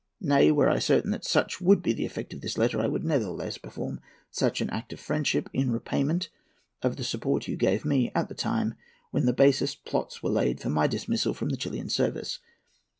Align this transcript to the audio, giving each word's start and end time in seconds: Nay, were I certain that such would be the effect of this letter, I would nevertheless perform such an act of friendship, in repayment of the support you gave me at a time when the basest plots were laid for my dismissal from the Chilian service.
Nay, 0.19 0.49
were 0.51 0.67
I 0.67 0.79
certain 0.79 1.11
that 1.11 1.23
such 1.25 1.61
would 1.61 1.83
be 1.83 1.93
the 1.93 2.07
effect 2.07 2.33
of 2.33 2.41
this 2.41 2.57
letter, 2.57 2.81
I 2.81 2.87
would 2.87 3.03
nevertheless 3.05 3.59
perform 3.59 3.99
such 4.31 4.59
an 4.59 4.71
act 4.71 4.91
of 4.93 4.99
friendship, 4.99 5.47
in 5.53 5.69
repayment 5.69 6.29
of 6.81 6.95
the 6.95 7.03
support 7.03 7.47
you 7.47 7.55
gave 7.55 7.85
me 7.85 8.11
at 8.15 8.31
a 8.31 8.33
time 8.33 8.73
when 9.11 9.27
the 9.27 9.31
basest 9.31 9.85
plots 9.85 10.23
were 10.23 10.31
laid 10.31 10.59
for 10.59 10.69
my 10.71 10.87
dismissal 10.87 11.35
from 11.35 11.49
the 11.49 11.55
Chilian 11.57 11.89
service. 11.89 12.39